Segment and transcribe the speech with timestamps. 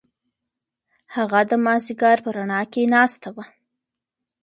[1.15, 3.45] هغه د مازیګر په رڼا کې ناسته وه.